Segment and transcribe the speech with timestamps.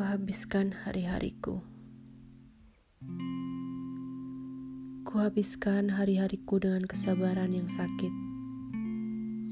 [0.00, 1.60] Kuhabiskan hari-hariku.
[5.04, 8.08] Kuhabiskan hari-hariku dengan kesabaran yang sakit.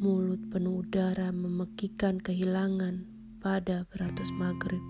[0.00, 3.05] Mulut penuh udara memekikan kehilangan
[3.45, 4.80] pada beratus maghrib.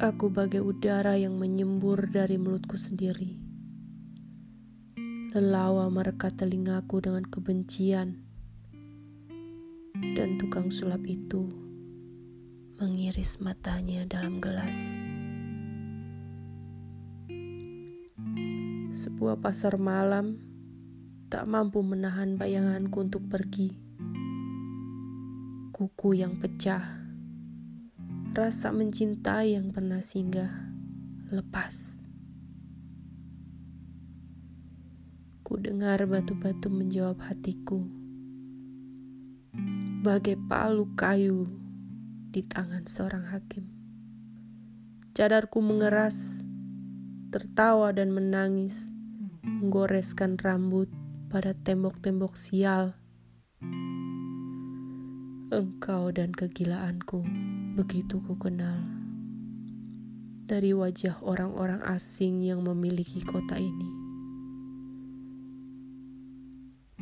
[0.00, 3.36] Aku bagai udara yang menyembur dari mulutku sendiri.
[5.36, 8.24] Lelawa merekat telingaku dengan kebencian.
[10.16, 11.67] Dan tukang sulap itu
[12.78, 14.94] mengiris matanya dalam gelas.
[18.94, 20.38] Sebuah pasar malam
[21.26, 23.74] tak mampu menahan bayanganku untuk pergi.
[25.74, 27.02] Kuku yang pecah,
[28.30, 30.70] rasa mencintai yang pernah singgah,
[31.34, 31.98] lepas.
[35.42, 37.82] Ku dengar batu-batu menjawab hatiku,
[40.06, 41.66] bagai palu kayu
[42.28, 43.64] di tangan seorang hakim.
[45.16, 46.14] Cadarku mengeras,
[47.32, 48.92] tertawa dan menangis,
[49.40, 50.92] menggoreskan rambut
[51.32, 52.92] pada tembok-tembok sial.
[55.48, 57.24] Engkau dan kegilaanku
[57.72, 58.84] begitu ku kenal.
[60.44, 63.88] Dari wajah orang-orang asing yang memiliki kota ini.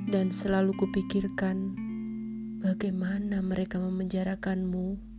[0.07, 1.75] Dan selalu kupikirkan
[2.63, 5.16] bagaimana mereka memenjarakanmu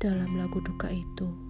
[0.00, 1.49] dalam lagu duka itu.